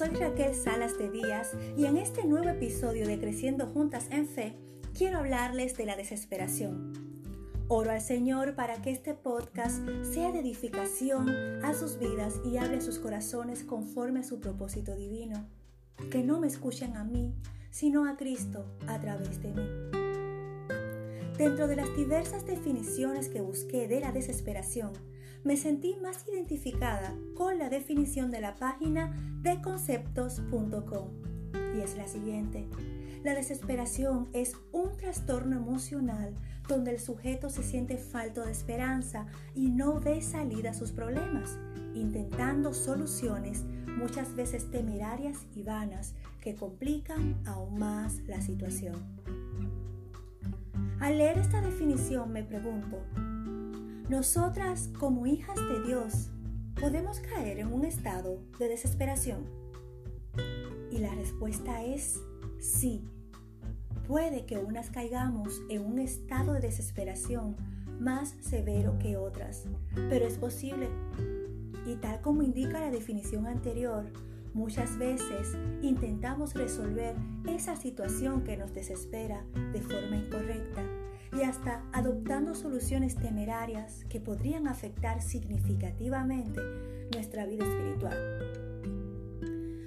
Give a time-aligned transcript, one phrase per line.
[0.00, 4.56] soy Raquel Salas de Díaz y en este nuevo episodio de Creciendo Juntas en Fe
[4.96, 6.94] quiero hablarles de la desesperación.
[7.68, 11.28] Oro al Señor para que este podcast sea de edificación
[11.62, 15.46] a sus vidas y hable sus corazones conforme a su propósito divino.
[16.10, 17.34] Que no me escuchen a mí,
[17.70, 19.99] sino a Cristo a través de mí.
[21.40, 24.92] Dentro de las diversas definiciones que busqué de la desesperación,
[25.42, 31.08] me sentí más identificada con la definición de la página de conceptos.com
[31.74, 32.68] y es la siguiente.
[33.24, 36.34] La desesperación es un trastorno emocional
[36.68, 41.56] donde el sujeto se siente falto de esperanza y no ve salida a sus problemas,
[41.94, 46.12] intentando soluciones muchas veces temerarias y vanas
[46.42, 49.39] que complican aún más la situación.
[51.00, 53.02] Al leer esta definición me pregunto,
[54.10, 56.30] nosotras como hijas de Dios
[56.78, 59.46] podemos caer en un estado de desesperación?
[60.90, 62.20] Y la respuesta es
[62.58, 63.02] sí.
[64.06, 67.56] Puede que unas caigamos en un estado de desesperación
[67.98, 69.64] más severo que otras,
[70.10, 70.90] pero es posible.
[71.86, 74.04] Y tal como indica la definición anterior,
[74.54, 77.14] muchas veces intentamos resolver
[77.48, 80.82] esa situación que nos desespera de forma incorrecta
[81.32, 86.60] y hasta adoptando soluciones temerarias que podrían afectar significativamente
[87.12, 88.18] nuestra vida espiritual.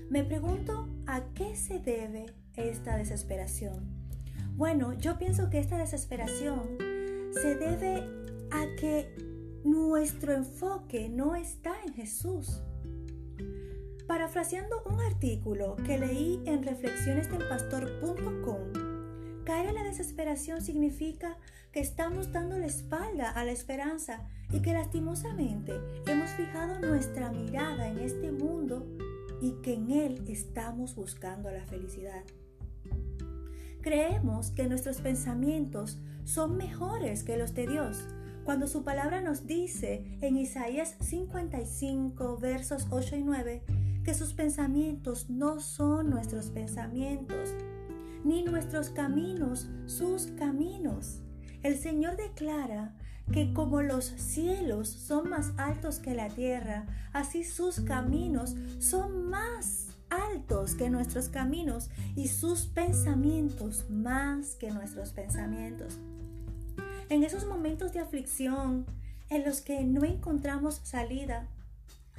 [0.09, 3.89] Me pregunto a qué se debe esta desesperación.
[4.55, 6.77] Bueno, yo pienso que esta desesperación
[7.31, 8.03] se debe
[8.51, 9.15] a que
[9.63, 12.61] nuestro enfoque no está en Jesús.
[14.13, 21.39] Parafraseando un artículo que leí en reflexionesdelpastor.com, Caer en la desesperación significa
[21.71, 25.73] que estamos dando la espalda a la esperanza y que lastimosamente
[26.05, 28.85] hemos fijado nuestra mirada en este mundo
[29.41, 32.21] y que en él estamos buscando la felicidad.
[33.81, 38.05] Creemos que nuestros pensamientos son mejores que los de Dios,
[38.43, 43.63] cuando su palabra nos dice en Isaías 55 versos 8 y 9
[44.03, 47.53] que sus pensamientos no son nuestros pensamientos,
[48.23, 51.21] ni nuestros caminos sus caminos.
[51.61, 52.95] El Señor declara
[53.31, 59.87] que como los cielos son más altos que la tierra, así sus caminos son más
[60.09, 65.99] altos que nuestros caminos y sus pensamientos más que nuestros pensamientos.
[67.09, 68.85] En esos momentos de aflicción
[69.29, 71.47] en los que no encontramos salida,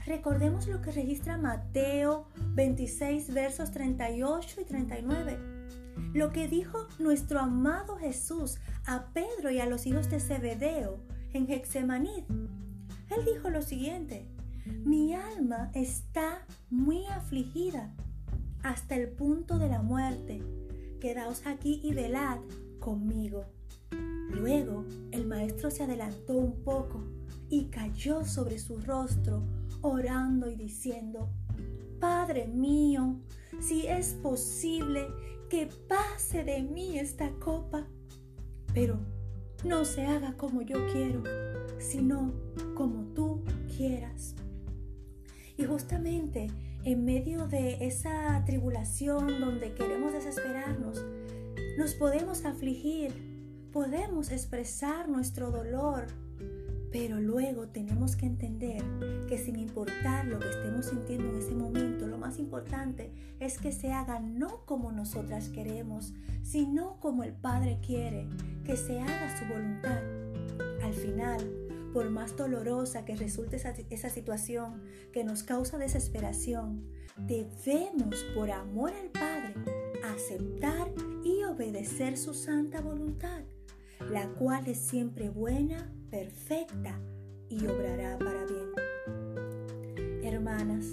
[0.06, 5.54] recordemos lo que registra Mateo 26 versos 38 y 39
[6.12, 11.00] lo que dijo nuestro amado Jesús a Pedro y a los hijos de Zebedeo
[11.32, 12.24] en Hexemaní.
[13.10, 14.26] Él dijo lo siguiente,
[14.84, 17.92] mi alma está muy afligida
[18.62, 20.42] hasta el punto de la muerte.
[21.00, 22.38] Quedaos aquí y velad
[22.80, 23.44] conmigo.
[24.30, 27.04] Luego el maestro se adelantó un poco
[27.48, 29.42] y cayó sobre su rostro,
[29.82, 31.30] orando y diciendo,
[32.00, 33.20] Padre mío,
[33.60, 35.06] si es posible,
[35.48, 37.86] que pase de mí esta copa,
[38.72, 38.98] pero
[39.64, 41.22] no se haga como yo quiero,
[41.78, 42.32] sino
[42.74, 43.44] como tú
[43.76, 44.34] quieras.
[45.56, 46.48] Y justamente
[46.84, 51.02] en medio de esa tribulación donde queremos desesperarnos,
[51.78, 53.12] nos podemos afligir,
[53.72, 56.06] podemos expresar nuestro dolor,
[56.94, 58.80] pero luego tenemos que entender
[59.26, 63.10] que sin importar lo que estemos sintiendo en ese momento, lo más importante
[63.40, 68.28] es que se haga no como nosotras queremos, sino como el Padre quiere,
[68.64, 70.00] que se haga su voluntad.
[70.84, 71.40] Al final,
[71.92, 74.80] por más dolorosa que resulte esa, esa situación
[75.12, 76.88] que nos causa desesperación,
[77.26, 79.54] debemos, por amor al Padre,
[80.14, 80.92] aceptar
[81.24, 83.42] y obedecer su santa voluntad,
[84.12, 86.96] la cual es siempre buena, perfecta
[87.48, 88.70] y obrará para bien.
[90.22, 90.86] Hermanas,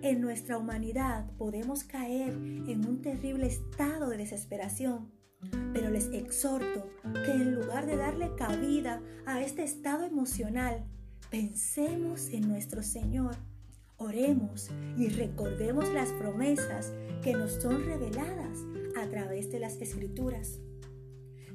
[0.00, 5.12] en nuestra humanidad podemos caer en un terrible estado de desesperación,
[5.74, 6.88] pero les exhorto
[7.26, 10.86] que en lugar de darle cabida a este estado emocional,
[11.30, 13.36] pensemos en nuestro Señor,
[13.98, 18.60] oremos y recordemos las promesas que nos son reveladas
[18.96, 20.58] a través de las escrituras.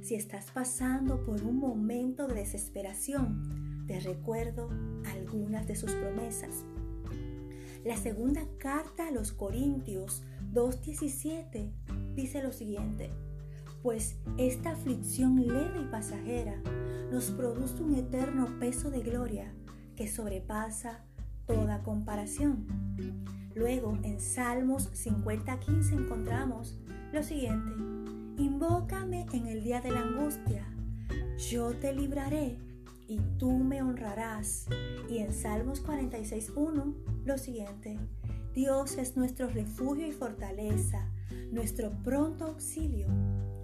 [0.04, 4.70] Si estás pasando por un momento de desesperación, te recuerdo
[5.06, 6.66] algunas de sus promesas.
[7.86, 10.22] La segunda carta a los Corintios
[10.52, 11.72] 2.17
[12.16, 13.12] dice lo siguiente,
[13.82, 16.62] pues esta aflicción leve y pasajera
[17.10, 19.54] nos produce un eterno peso de gloria
[19.96, 21.06] que sobrepasa
[21.48, 22.68] toda comparación.
[23.56, 26.78] Luego, en Salmos 50:15 encontramos
[27.14, 28.12] lo siguiente.
[28.38, 30.66] Invócame en el día de la angustia.
[31.52, 32.58] Yo te libraré
[33.08, 34.66] y tú me honrarás.
[35.08, 36.96] Y en Salmos 46.1
[37.26, 38.00] lo siguiente.
[38.54, 41.08] Dios es nuestro refugio y fortaleza,
[41.52, 43.08] nuestro pronto auxilio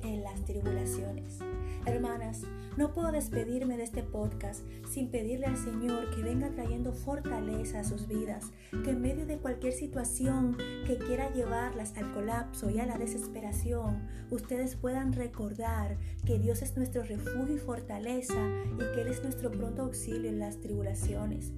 [0.04, 1.40] en las tribulaciones.
[1.86, 2.44] Hermanas,
[2.78, 7.84] no puedo despedirme de este podcast sin pedirle al Señor que venga trayendo fortaleza a
[7.84, 8.52] sus vidas,
[8.84, 10.56] que en medio de cualquier situación
[10.86, 16.78] que quiera llevarlas al colapso y a la desesperación, ustedes puedan recordar que Dios es
[16.78, 21.54] nuestro refugio y fortaleza y que Él es nuestro pronto auxilio en las tribulaciones.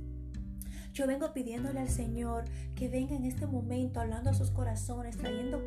[0.93, 2.43] Yo vengo pidiéndole al Señor
[2.75, 5.61] que venga en este momento hablando a sus corazones, trayendo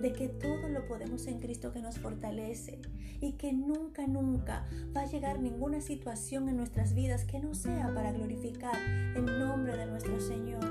[0.00, 2.80] de que todo lo podemos en Cristo que nos fortalece
[3.20, 4.64] y que nunca, nunca
[4.96, 8.76] va a llegar ninguna situación en nuestras vidas que no sea para glorificar
[9.16, 10.64] el nombre de nuestro Señor.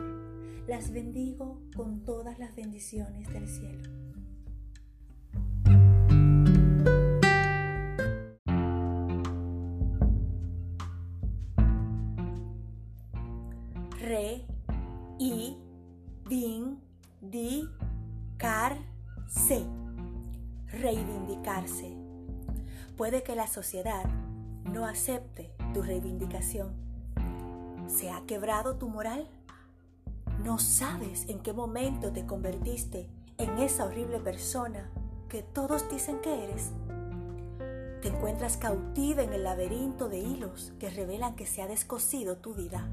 [0.68, 3.90] Las bendigo con todas las bendiciones del cielo.
[23.40, 24.04] La sociedad
[24.66, 26.74] no acepte tu reivindicación.
[27.88, 29.30] ¿Se ha quebrado tu moral?
[30.44, 33.08] ¿No sabes en qué momento te convertiste
[33.38, 34.92] en esa horrible persona
[35.30, 36.72] que todos dicen que eres?
[38.02, 42.54] Te encuentras cautiva en el laberinto de hilos que revelan que se ha descosido tu
[42.54, 42.90] vida.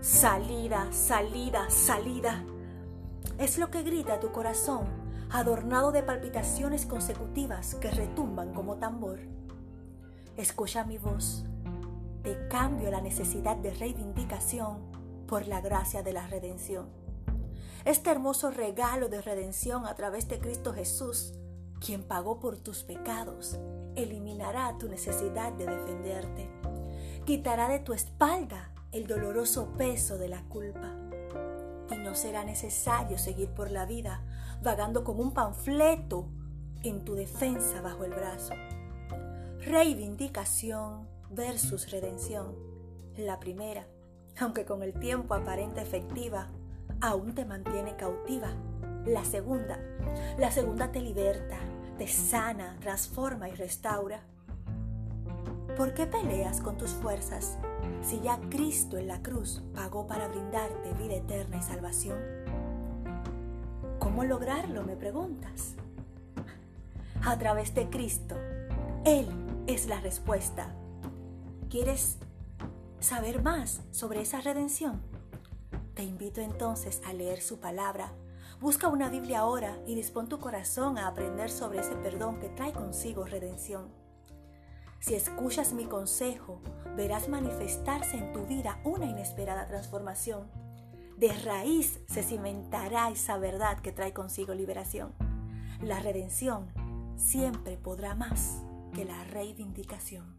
[0.00, 2.42] Salida, salida, salida.
[3.38, 5.01] Es lo que grita tu corazón,
[5.32, 9.20] adornado de palpitaciones consecutivas que retumban como tambor.
[10.36, 11.44] Escucha mi voz.
[12.22, 14.92] Te cambio la necesidad de reivindicación
[15.26, 16.90] por la gracia de la redención.
[17.86, 21.32] Este hermoso regalo de redención a través de Cristo Jesús,
[21.80, 23.58] quien pagó por tus pecados,
[23.96, 26.50] eliminará tu necesidad de defenderte.
[27.24, 30.94] Quitará de tu espalda el doloroso peso de la culpa.
[31.90, 34.22] Y no será necesario seguir por la vida
[34.62, 36.26] vagando con un panfleto
[36.82, 38.54] en tu defensa bajo el brazo.
[39.60, 42.54] Reivindicación versus redención.
[43.16, 43.86] La primera,
[44.38, 46.48] aunque con el tiempo aparente efectiva,
[47.00, 48.50] aún te mantiene cautiva.
[49.04, 49.78] La segunda,
[50.38, 51.58] la segunda te liberta,
[51.98, 54.22] te sana, transforma y restaura.
[55.76, 57.58] ¿Por qué peleas con tus fuerzas
[58.02, 62.41] si ya Cristo en la cruz pagó para brindarte vida eterna y salvación?
[64.02, 65.76] ¿Cómo lograrlo, me preguntas?
[67.24, 68.34] A través de Cristo.
[69.04, 69.28] Él
[69.68, 70.74] es la respuesta.
[71.70, 72.18] ¿Quieres
[72.98, 75.00] saber más sobre esa redención?
[75.94, 78.12] Te invito entonces a leer su palabra.
[78.60, 82.72] Busca una Biblia ahora y dispón tu corazón a aprender sobre ese perdón que trae
[82.72, 83.86] consigo redención.
[84.98, 86.60] Si escuchas mi consejo,
[86.96, 90.61] verás manifestarse en tu vida una inesperada transformación.
[91.22, 95.12] De raíz se cimentará esa verdad que trae consigo liberación.
[95.80, 96.66] La redención
[97.14, 100.34] siempre podrá más que la reivindicación.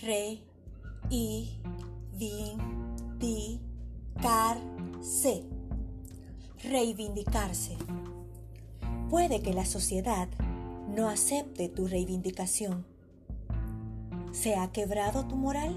[0.00, 0.48] Rey
[1.10, 1.53] y
[6.96, 7.76] Reivindicarse.
[9.10, 10.28] Puede que la sociedad
[10.94, 12.86] no acepte tu reivindicación.
[14.30, 15.76] ¿Se ha quebrado tu moral?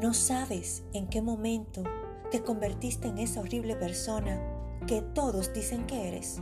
[0.00, 1.82] No sabes en qué momento
[2.30, 4.40] te convertiste en esa horrible persona
[4.86, 6.40] que todos dicen que eres.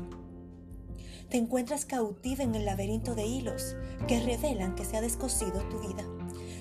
[1.29, 3.75] Te encuentras cautiva en el laberinto de hilos
[4.07, 6.05] que revelan que se ha descosido tu vida.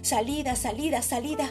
[0.01, 1.47] Salida, salida, salida.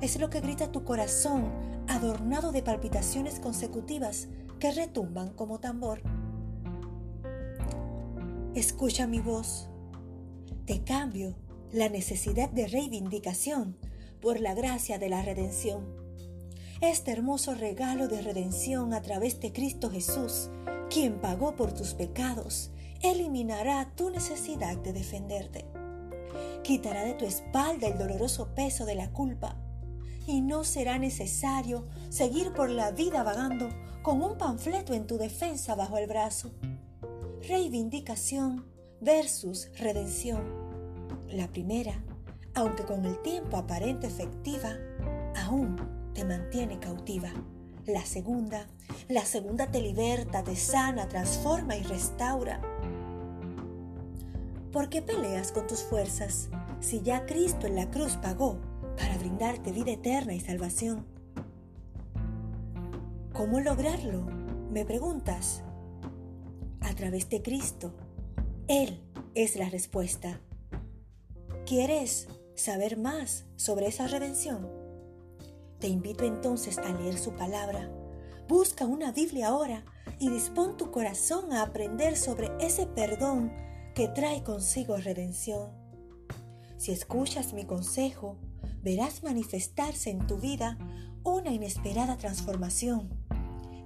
[0.00, 1.50] Es lo que grita tu corazón,
[1.88, 6.02] adornado de palpitaciones consecutivas que retumban como tambor.
[8.54, 9.68] Escucha mi voz.
[10.66, 11.36] Te cambio
[11.72, 13.76] la necesidad de reivindicación
[14.20, 15.84] por la gracia de la redención.
[16.80, 20.50] Este hermoso regalo de redención a través de Cristo Jesús,
[20.90, 22.70] quien pagó por tus pecados,
[23.02, 25.64] eliminará tu necesidad de defenderte
[26.64, 29.56] quitará de tu espalda el doloroso peso de la culpa
[30.26, 33.68] y no será necesario seguir por la vida vagando
[34.04, 36.50] con un panfleto en tu defensa bajo el brazo.
[37.48, 38.66] Reivindicación
[39.00, 40.44] versus redención.
[41.30, 42.04] La primera,
[42.52, 44.74] aunque con el tiempo aparente efectiva,
[45.42, 45.76] aún
[46.12, 47.30] te mantiene cautiva.
[47.86, 48.66] la segunda.
[49.08, 52.60] La segunda te liberta, te sana, transforma y restaura.
[54.70, 58.58] ¿Por qué peleas con tus fuerzas si ya Cristo en la cruz pagó
[58.98, 61.13] para brindarte vida eterna y salvación?
[63.34, 64.24] ¿Cómo lograrlo?
[64.70, 65.64] Me preguntas.
[66.80, 67.92] A través de Cristo.
[68.68, 69.02] Él
[69.34, 70.40] es la respuesta.
[71.66, 74.70] ¿Quieres saber más sobre esa redención?
[75.80, 77.90] Te invito entonces a leer su palabra.
[78.46, 79.84] Busca una Biblia ahora
[80.20, 83.52] y dispón tu corazón a aprender sobre ese perdón
[83.96, 85.72] que trae consigo redención.
[86.76, 88.38] Si escuchas mi consejo,
[88.80, 90.78] verás manifestarse en tu vida
[91.24, 93.23] una inesperada transformación.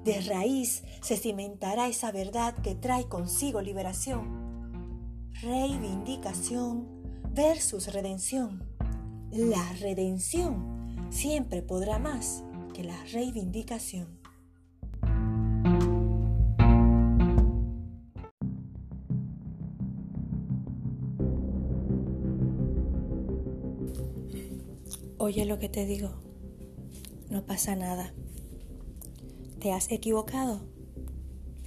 [0.08, 5.28] De raíz se cimentará esa verdad que trae consigo liberación.
[5.42, 6.88] Reivindicación
[7.34, 8.64] versus redención.
[9.30, 14.18] La redención siempre podrá más que la reivindicación.
[25.18, 26.14] Oye lo que te digo,
[27.28, 28.14] no pasa nada.
[29.60, 30.60] ¿Te has equivocado?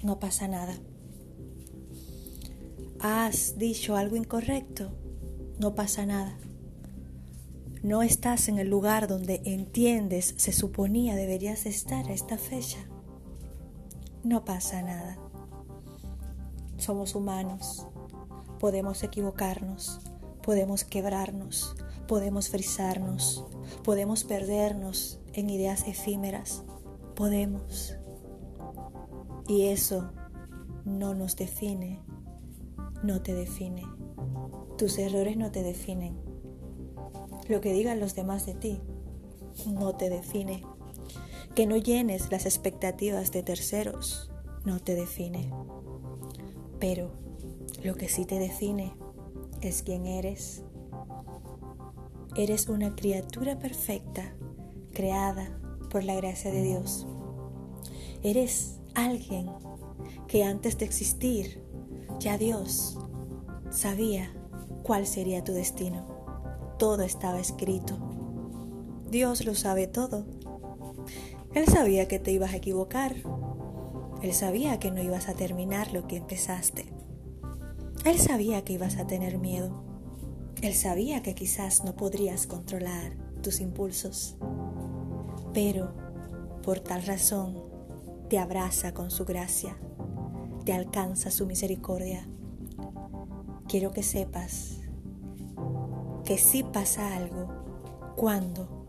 [0.02, 0.74] No pasa nada.
[3.02, 4.92] ¿Has dicho algo incorrecto?
[5.60, 6.38] No pasa nada.
[7.84, 12.80] No estás en el lugar donde entiendes se suponía deberías estar a esta fecha.
[14.24, 15.18] No pasa nada.
[16.78, 17.88] Somos humanos.
[18.58, 20.00] Podemos equivocarnos,
[20.44, 21.76] podemos quebrarnos,
[22.08, 23.44] podemos frizarnos,
[23.84, 26.64] podemos perdernos en ideas efímeras.
[27.16, 27.96] Podemos.
[29.48, 30.12] Y eso
[30.86, 32.02] no nos define,
[33.04, 33.84] no te define.
[34.78, 36.32] Tus errores no te definen
[37.52, 38.82] lo que digan los demás de ti
[39.68, 40.64] no te define.
[41.54, 44.32] Que no llenes las expectativas de terceros
[44.64, 45.52] no te define.
[46.80, 47.12] Pero
[47.84, 48.94] lo que sí te define
[49.60, 50.64] es quién eres.
[52.38, 54.34] Eres una criatura perfecta,
[54.94, 55.60] creada
[55.92, 57.06] por la gracia de Dios.
[58.24, 59.52] Eres alguien
[60.28, 61.64] que antes de existir,
[62.20, 62.98] ya Dios
[63.70, 64.34] sabía
[64.84, 66.12] cuál sería tu destino
[66.82, 67.96] todo estaba escrito.
[69.08, 70.26] Dios lo sabe todo.
[71.54, 73.18] Él sabía que te ibas a equivocar.
[74.24, 76.92] Él sabía que no ibas a terminar lo que empezaste.
[78.04, 79.84] Él sabía que ibas a tener miedo.
[80.64, 84.38] Él sabía que quizás no podrías controlar tus impulsos.
[85.54, 85.94] Pero
[86.64, 87.58] por tal razón
[88.30, 89.78] te abraza con su gracia,
[90.66, 92.28] te alcanza su misericordia.
[93.68, 94.80] Quiero que sepas
[96.26, 97.50] que sí pasa algo
[98.16, 98.86] cuando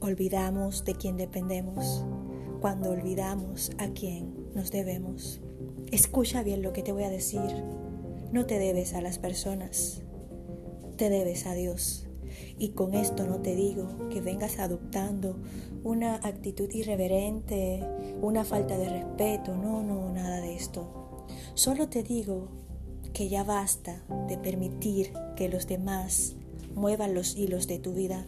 [0.00, 2.04] olvidamos de quién dependemos,
[2.60, 5.40] cuando olvidamos a quién nos debemos.
[5.90, 7.40] Escucha bien lo que te voy a decir.
[8.32, 10.02] No te debes a las personas,
[10.96, 12.08] te debes a Dios.
[12.58, 15.36] Y con esto no te digo que vengas adoptando
[15.84, 17.82] una actitud irreverente,
[18.20, 21.26] una falta de respeto, no, no, nada de esto.
[21.54, 22.48] Solo te digo
[23.12, 26.34] que ya basta de permitir que los demás
[26.74, 28.24] muevan los hilos de tu vida.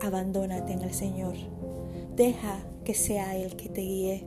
[0.00, 1.34] Abandónate en el Señor.
[2.16, 4.26] Deja que sea Él que te guíe.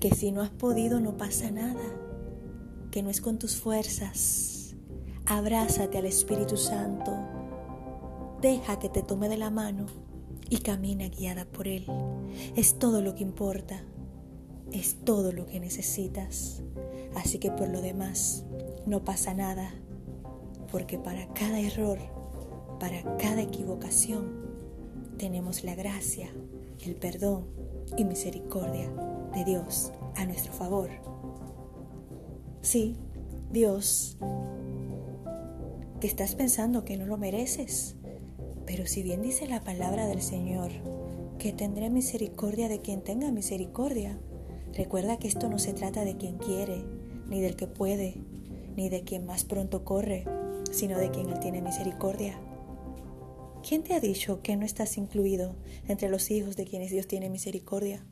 [0.00, 1.84] Que si no has podido no pasa nada.
[2.90, 4.74] Que no es con tus fuerzas.
[5.26, 7.12] Abrázate al Espíritu Santo.
[8.40, 9.86] Deja que te tome de la mano
[10.48, 11.86] y camina guiada por Él.
[12.56, 13.82] Es todo lo que importa.
[14.72, 16.62] Es todo lo que necesitas.
[17.14, 18.44] Así que por lo demás,
[18.86, 19.72] no pasa nada
[20.70, 21.98] porque para cada error,
[22.78, 24.48] para cada equivocación,
[25.18, 26.30] tenemos la gracia,
[26.80, 27.46] el perdón
[27.96, 28.90] y misericordia
[29.34, 30.90] de Dios a nuestro favor.
[32.60, 32.96] Sí,
[33.50, 34.18] Dios,
[36.00, 37.96] que estás pensando que no lo mereces,
[38.68, 40.70] pero si bien dice la palabra del Señor,
[41.38, 44.20] que tendré misericordia de quien tenga misericordia,
[44.74, 46.84] recuerda que esto no se trata de quien quiere,
[47.30, 48.18] ni del que puede,
[48.76, 50.26] ni de quien más pronto corre,
[50.70, 52.38] sino de quien Él tiene misericordia.
[53.66, 55.56] ¿Quién te ha dicho que no estás incluido
[55.88, 58.04] entre los hijos de quienes Dios tiene misericordia?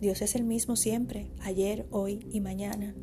[0.00, 2.96] Dios es el mismo siempre, ayer, hoy y mañana.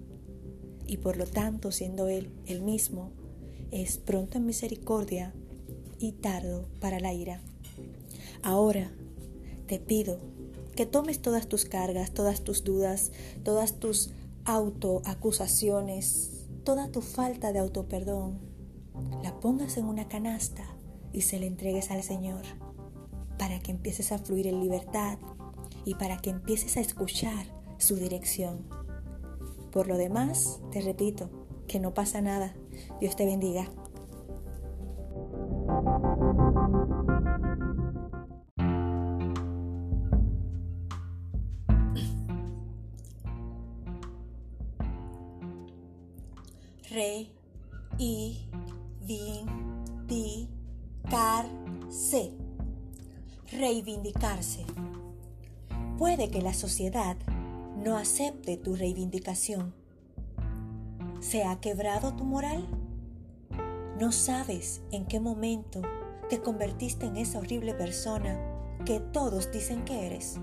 [0.87, 3.13] Y por lo tanto, siendo Él el mismo,
[3.71, 5.33] es pronto en misericordia
[5.99, 7.41] y tardo para la ira.
[8.43, 8.91] Ahora
[9.67, 10.19] te pido
[10.75, 13.11] que tomes todas tus cargas, todas tus dudas,
[13.43, 14.11] todas tus
[14.45, 18.39] autoacusaciones, toda tu falta de autoperdón,
[19.23, 20.63] la pongas en una canasta
[21.13, 22.41] y se la entregues al Señor
[23.37, 25.17] para que empieces a fluir en libertad,
[25.85, 27.45] y para que empieces a escuchar
[27.77, 28.65] su dirección.
[29.71, 31.29] Por lo demás, te repito,
[31.67, 32.55] que no pasa nada.
[32.99, 33.69] Dios te bendiga.
[56.35, 57.15] Que la sociedad
[57.77, 59.73] no acepte tu reivindicación.
[61.21, 62.67] ¿Se ha quebrado tu moral?
[64.01, 65.81] No sabes en qué momento
[66.27, 68.37] te convertiste en esa horrible persona
[68.83, 70.35] que todos dicen que eres.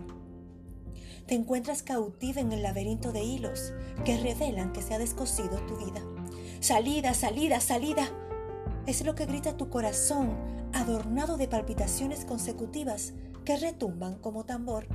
[1.26, 3.74] Te encuentras cautiva en el laberinto de hilos
[4.06, 6.00] que revelan que se ha descosido tu vida.
[6.60, 8.08] Salida, salida, salida.
[8.86, 10.30] Es lo que grita tu corazón,
[10.72, 13.12] adornado de palpitaciones consecutivas
[13.44, 14.86] que retumban como tambor.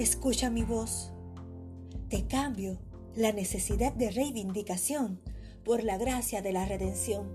[0.00, 1.12] Escucha mi voz.
[2.08, 2.78] Te cambio
[3.14, 5.20] la necesidad de reivindicación
[5.62, 7.28] por la gracia de la redención.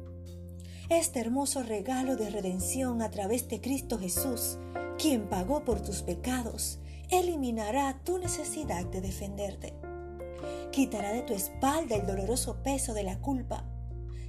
[0.89, 4.57] Este hermoso regalo de redención a través de Cristo Jesús,
[4.97, 6.79] quien pagó por tus pecados,
[7.11, 9.75] eliminará tu necesidad de defenderte
[10.71, 13.63] quitará de tu espalda el doloroso peso de la culpa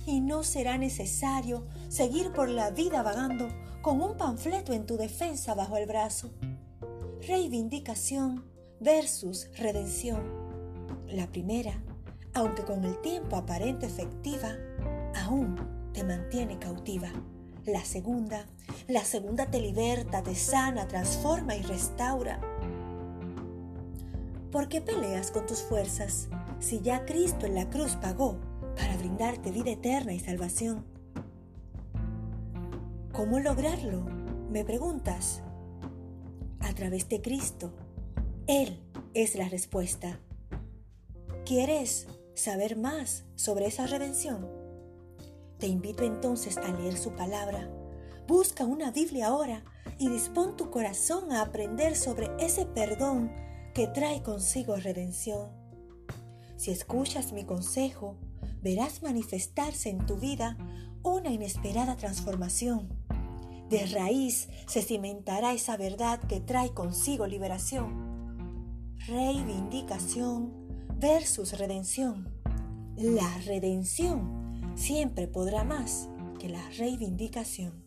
[0.06, 3.48] y no será necesario seguir por la vida vagando
[3.80, 6.30] con un panfleto en tu defensa bajo el brazo.
[7.22, 8.44] Reivindicación
[8.78, 10.22] versus redención.
[11.08, 11.82] La primera,
[12.34, 14.52] aunque con el tiempo aparente efectiva,
[15.14, 15.56] aún
[15.92, 17.10] te mantiene cautiva.
[17.64, 18.46] La segunda,
[18.86, 22.38] la segunda te liberta, te sana, transforma y restaura.
[24.52, 26.28] ¿Por qué peleas con tus fuerzas
[26.60, 28.38] si ya Cristo en la cruz pagó
[28.76, 30.84] para brindarte vida eterna y salvación?
[33.12, 34.04] ¿Cómo lograrlo?
[34.50, 35.42] Me preguntas.
[36.66, 37.72] A través de Cristo.
[38.48, 38.82] Él
[39.14, 40.18] es la respuesta.
[41.44, 44.48] ¿Quieres saber más sobre esa redención?
[45.58, 47.70] Te invito entonces a leer su palabra.
[48.26, 49.64] Busca una Biblia ahora
[49.96, 53.30] y dispón tu corazón a aprender sobre ese perdón
[53.72, 55.50] que trae consigo redención.
[56.56, 58.16] Si escuchas mi consejo,
[58.60, 60.56] verás manifestarse en tu vida
[61.04, 63.05] una inesperada transformación.
[63.68, 68.94] De raíz se cimentará esa verdad que trae consigo liberación.
[69.06, 70.52] Reivindicación
[71.00, 72.28] versus redención.
[72.96, 77.85] La redención siempre podrá más que la reivindicación.